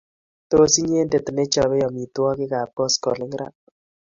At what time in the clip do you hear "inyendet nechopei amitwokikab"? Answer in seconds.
0.81-2.69